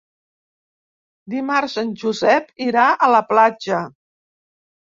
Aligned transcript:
Dimarts 1.33 1.75
en 1.83 1.93
Josep 2.05 2.51
irà 2.69 2.89
a 2.95 3.11
la 3.17 3.23
platja. 3.29 3.85